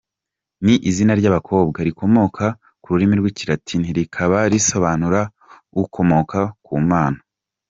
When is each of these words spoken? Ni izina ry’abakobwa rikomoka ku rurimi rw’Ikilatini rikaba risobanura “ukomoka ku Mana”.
Ni 0.65 0.75
izina 0.89 1.11
ry’abakobwa 1.19 1.79
rikomoka 1.87 2.45
ku 2.81 2.87
rurimi 2.93 3.15
rw’Ikilatini 3.19 3.87
rikaba 3.97 4.39
risobanura 4.53 5.21
“ukomoka 5.83 6.39
ku 6.65 6.75
Mana”. 6.89 7.19